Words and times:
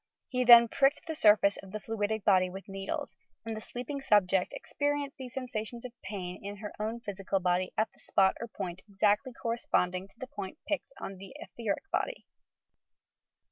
He 0.29 0.43
then 0.43 0.67
pricked 0.67 1.05
the 1.05 1.13
sur 1.13 1.37
face 1.37 1.57
of 1.57 1.71
the 1.71 1.79
0uidie 1.79 2.23
body 2.23 2.49
with 2.49 2.67
needles, 2.67 3.15
and 3.45 3.55
the 3.55 3.61
sleeping 3.61 4.01
subject 4.01 4.51
experienced 4.51 5.17
these 5.17 5.35
sensations 5.35 5.85
of 5.85 5.91
pain 6.01 6.43
in 6.43 6.55
her 6.57 6.73
own 6.79 7.01
physical 7.01 7.39
body 7.39 7.71
at 7.77 7.87
a 7.95 7.99
spot 7.99 8.35
or 8.39 8.47
point 8.47 8.81
exactly 8.89 9.31
corresponding 9.31 10.07
to 10.07 10.15
the 10.17 10.25
part 10.25 10.53
pricked 10.67 10.91
on 10.99 11.17
the 11.17 11.33
etheric 11.35 11.83
body. 11.91 12.25